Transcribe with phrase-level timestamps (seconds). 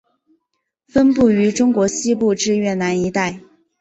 [0.87, 3.39] 分布于中国西部至越南一带。